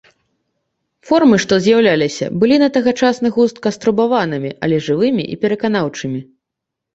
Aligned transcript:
Формы, 1.09 1.35
што 1.43 1.53
з'яўляліся, 1.65 2.25
былі, 2.43 2.57
на 2.63 2.69
тагачасны 2.77 3.29
густ, 3.35 3.61
каструбаватымі, 3.67 4.51
але 4.69 4.81
жывымі 4.87 5.23
і 5.37 5.39
пераканаўчымі. 5.45 6.19